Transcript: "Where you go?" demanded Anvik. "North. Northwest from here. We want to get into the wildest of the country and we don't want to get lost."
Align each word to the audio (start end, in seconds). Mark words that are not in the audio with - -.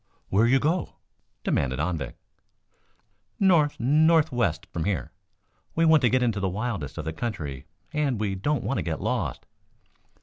"Where 0.29 0.47
you 0.47 0.59
go?" 0.59 0.95
demanded 1.43 1.79
Anvik. 1.79 2.15
"North. 3.39 3.79
Northwest 3.79 4.65
from 4.73 4.85
here. 4.85 5.11
We 5.75 5.85
want 5.85 6.01
to 6.01 6.09
get 6.09 6.23
into 6.23 6.39
the 6.39 6.49
wildest 6.49 6.97
of 6.97 7.05
the 7.05 7.13
country 7.13 7.67
and 7.93 8.19
we 8.19 8.33
don't 8.33 8.63
want 8.63 8.79
to 8.79 8.81
get 8.81 8.99
lost." 8.99 9.45